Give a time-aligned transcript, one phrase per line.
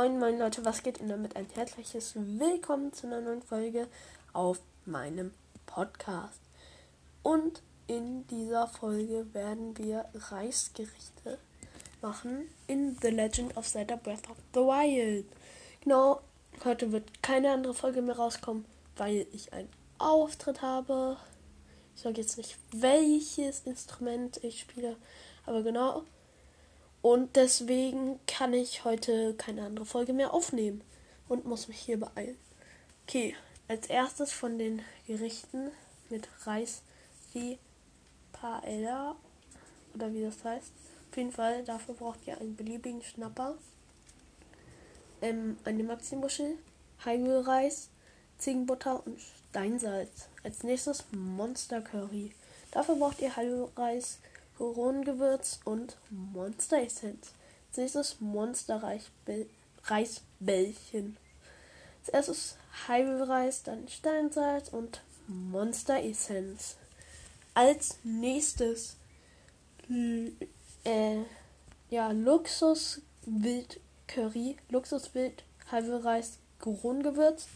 [0.00, 1.36] Moin, moin Leute, was geht Ihnen damit?
[1.36, 3.86] Ein herzliches Willkommen zu einer neuen Folge
[4.32, 5.30] auf meinem
[5.66, 6.40] Podcast.
[7.22, 11.36] Und in dieser Folge werden wir Reisgerichte
[12.00, 15.26] machen in The Legend of Zelda Breath of the Wild.
[15.82, 16.22] Genau,
[16.64, 18.64] heute wird keine andere Folge mehr rauskommen,
[18.96, 21.18] weil ich einen Auftritt habe.
[21.94, 24.96] Ich sage jetzt nicht, welches Instrument ich spiele,
[25.44, 26.04] aber genau,
[27.02, 30.82] und deswegen kann ich heute keine andere Folge mehr aufnehmen
[31.28, 32.36] und muss mich hier beeilen.
[33.06, 33.34] Okay,
[33.68, 35.70] als erstes von den Gerichten
[36.10, 36.82] mit Reis
[37.34, 37.58] die
[38.32, 39.16] Paella
[39.94, 40.72] oder wie das heißt.
[41.10, 43.56] Auf jeden Fall, dafür braucht ihr einen beliebigen Schnapper,
[45.22, 46.56] ähm, eine Maximuschel,
[47.04, 47.88] Heimölreis,
[48.38, 50.28] Ziegenbutter und Steinsalz.
[50.42, 52.32] Als nächstes Monster Curry.
[52.70, 54.18] Dafür braucht ihr Heimölreis,
[54.60, 57.32] Koronengewürz und Monster Essenz.
[57.68, 58.82] Als nächstes Monster
[59.84, 61.16] Reisbällchen.
[62.00, 66.76] Als erstes Heidelreis, dann Steinsalz und Monster Essenz.
[67.54, 68.98] Als nächstes
[70.84, 71.22] äh,
[71.88, 75.42] ja, Luxus Wild Curry, Luxus Wild
[75.72, 77.48] Heidelreis, Koronengewürz,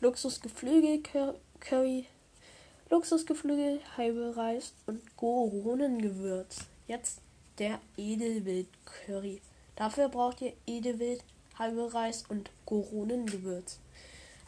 [0.00, 1.02] Luxus Geflügel
[1.60, 2.06] Curry,
[2.90, 6.60] Luxusgeflügel, halbe Reis und Goronengewürz.
[6.86, 7.20] Jetzt
[7.58, 9.42] der Edelwild-Curry.
[9.76, 11.22] Dafür braucht ihr Edelwild,
[11.58, 13.78] halbe Reis und Goronengewürz.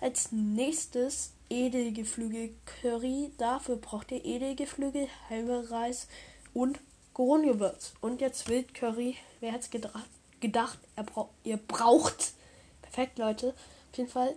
[0.00, 3.32] Als nächstes Edelgeflügel-Curry.
[3.36, 6.08] Dafür braucht ihr Edelgeflügel, halbe Reis
[6.54, 6.80] und
[7.12, 7.92] Goronengewürz.
[8.00, 9.16] Und jetzt Wildcurry.
[9.40, 9.70] Wer hätte es
[10.40, 12.32] gedacht, er bra ihr braucht.
[12.80, 13.48] Perfekt, Leute.
[13.90, 14.34] Auf jeden Fall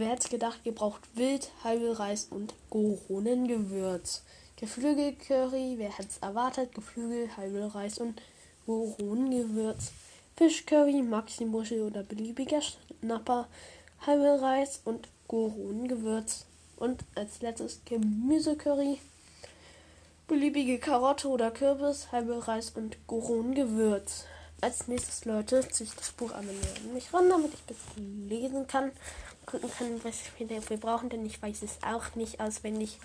[0.00, 4.22] Wer hätte gedacht, ihr braucht Wild, halbe Reis und Goronengewürz.
[4.54, 6.72] Geflügelcurry, wer hätte es erwartet?
[6.72, 8.22] Geflügel, halbe Reis und
[8.64, 9.90] Goronengewürz.
[10.36, 13.48] Fischcurry, Maximuschel oder beliebiger Schnapper,
[14.06, 16.44] halbe Reis und Goronengewürz.
[16.76, 19.00] Und als letztes Gemüsecurry,
[20.28, 24.26] beliebige Karotte oder Kürbis, halbe Reis und Goronengewürz.
[24.60, 26.54] Als nächstes, Leute, ziehe ich das Buch einmal
[26.94, 27.76] mich ran, damit ich es
[28.28, 28.92] lesen kann
[29.48, 32.98] gucken kann, was wir dafür brauchen, denn ich weiß es auch nicht auswendig.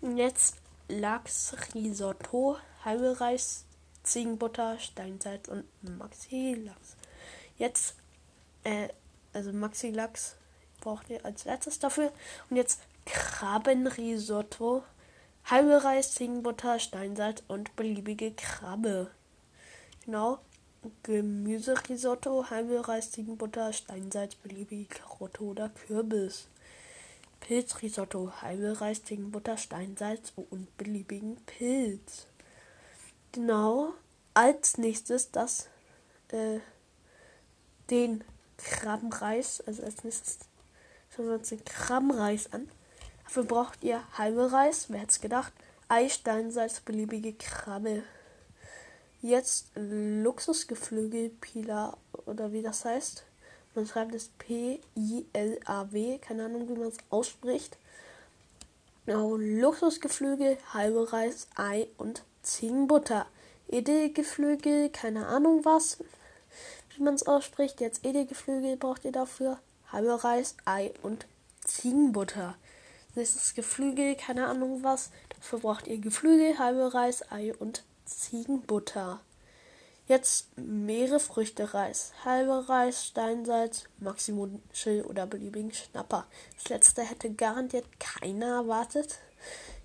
[0.00, 0.56] Jetzt
[0.88, 3.64] Lachs, Risotto, halbe Reis,
[4.02, 6.96] Ziegenbutter, Steinsalz und Maxi-Lachs.
[7.58, 7.96] Jetzt,
[8.64, 8.88] äh,
[9.32, 10.36] also Maxi-Lachs
[10.80, 12.12] braucht ihr als letztes dafür.
[12.48, 14.84] Und jetzt Krabbenrisotto,
[15.44, 19.10] halbe Reis, Ziegenbutter, Steinsalz und beliebige Krabbe.
[20.04, 20.38] Genau,
[21.02, 26.48] Gemüserisotto, halbe Reis, Ziegenbutter, Steinsalz, beliebige Karotte oder Kürbis.
[27.40, 32.26] Pilzrisotto, halbe Reis, Ziegenbutter, Steinsalz und beliebigen Pilz.
[33.32, 33.92] Genau.
[34.32, 35.68] Als nächstes das,
[36.28, 36.60] äh,
[37.90, 38.24] den
[38.56, 40.38] Krabbenreis, also als nächstes
[41.14, 42.68] schauen wir uns den Krabbenreis an.
[43.24, 45.52] Dafür braucht ihr halbe Reis, wer hätte es gedacht,
[45.88, 48.04] Ei, Steinsalz, beliebige Krabbe.
[49.24, 51.96] Jetzt Luxusgeflügel Pila
[52.26, 53.24] oder wie das heißt.
[53.74, 56.18] Man schreibt es P-I-L-A-W.
[56.18, 57.78] Keine Ahnung, wie man es ausspricht.
[59.06, 63.24] Genau, Luxusgeflügel, halbe Reis, Ei und Ziegenbutter.
[63.68, 65.96] Edelgeflügel, keine Ahnung was,
[66.94, 67.80] wie man es ausspricht.
[67.80, 69.58] Jetzt Edelgeflügel braucht ihr dafür.
[69.90, 71.24] Halbe Reis, Ei und
[71.64, 72.56] Ziegenbutter.
[73.14, 75.08] Nächstes Geflügel, keine Ahnung was.
[75.34, 79.20] Dafür braucht ihr Geflügel, halbe Reis, Ei und Ziegenbutter.
[80.06, 86.26] Jetzt Meerefrüchte Reis, halbe Reis, Steinsalz, Maximum Chill oder beliebigen Schnapper.
[86.56, 89.18] Das letzte hätte garantiert keiner erwartet.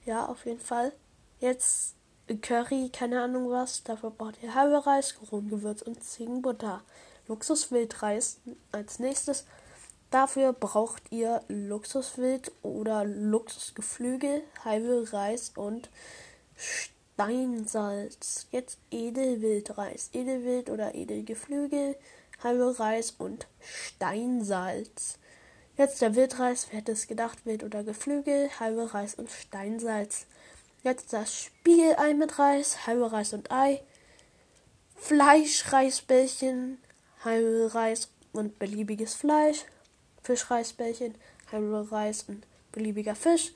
[0.06, 0.92] Ja, auf jeden Fall.
[1.40, 1.96] Jetzt
[2.42, 3.84] Curry, keine Ahnung was.
[3.84, 6.84] Dafür braucht ihr halbe Reis, Kronengewürz und Ziegenbutter.
[7.28, 8.42] Luxuswildreis
[8.74, 9.46] als nächstes.
[10.12, 15.90] Dafür braucht ihr Luxuswild oder Luxusgeflügel, halbe Reis und
[16.56, 16.99] Steinsalz.
[17.20, 18.48] Steinsalz.
[18.50, 20.10] Jetzt Edelwildreis.
[20.14, 21.98] Edelwild oder Edelgeflügel,
[22.42, 25.18] halbe Reis und Steinsalz.
[25.76, 30.28] Jetzt der Wildreis, wer hätte es gedacht, Wild oder Geflügel, halbe Reis und Steinsalz.
[30.84, 33.82] Jetzt das Spiegelei mit Reis, halbe Reis und Ei.
[34.96, 36.78] Fleischreisbällchen,
[37.26, 39.66] halbe Reis und beliebiges Fleisch.
[40.24, 41.16] Fischreisbällchen,
[41.52, 43.52] halbe Reis und beliebiger Fisch.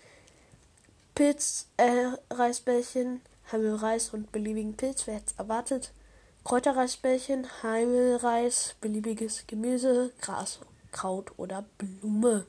[1.15, 3.19] Pilzreisbällchen, äh,
[3.51, 5.91] Heimelreis und beliebigen Pilz, wer hätte erwartet.
[6.43, 10.59] Kräuterreisbällchen, Heimelreis, beliebiges Gemüse, Gras,
[10.91, 12.45] Kraut oder Blume.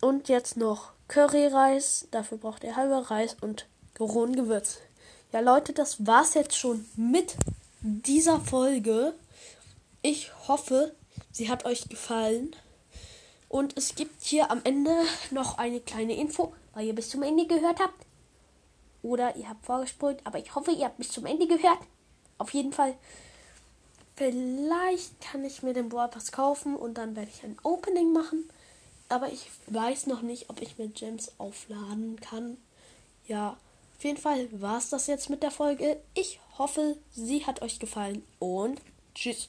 [0.00, 3.66] Und jetzt noch Curryreis, dafür braucht ihr halber Reis und
[3.98, 4.78] rohen Gewürz.
[5.32, 7.36] Ja Leute, das war's jetzt schon mit
[7.80, 9.14] dieser Folge.
[10.02, 10.94] Ich hoffe,
[11.32, 12.54] sie hat euch gefallen.
[13.48, 14.94] Und es gibt hier am Ende
[15.30, 18.05] noch eine kleine Info, weil ihr bis zum Ende gehört habt.
[19.06, 21.78] Oder ihr habt vorgespult, aber ich hoffe, ihr habt bis zum Ende gehört.
[22.38, 22.96] Auf jeden Fall.
[24.16, 28.50] Vielleicht kann ich mir den Brawl Pass kaufen und dann werde ich ein Opening machen.
[29.08, 32.56] Aber ich weiß noch nicht, ob ich mir Gems aufladen kann.
[33.28, 33.56] Ja,
[33.96, 36.00] auf jeden Fall war es das jetzt mit der Folge.
[36.14, 38.80] Ich hoffe, sie hat euch gefallen und
[39.14, 39.44] tschüss.